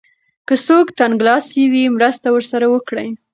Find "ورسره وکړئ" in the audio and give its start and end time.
2.31-3.09